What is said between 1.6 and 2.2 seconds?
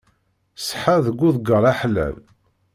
aḥlal.